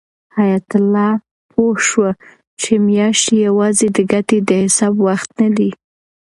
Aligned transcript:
حیات 0.35 0.69
الله 0.79 1.11
پوه 1.49 1.73
شو 1.87 2.07
چې 2.61 2.71
میاشتې 2.87 3.35
یوازې 3.47 3.87
د 3.95 3.99
ګټې 4.11 4.39
د 4.49 4.49
حساب 4.63 4.93
وخت 5.07 5.29
نه 5.41 5.49
دی. 5.57 5.69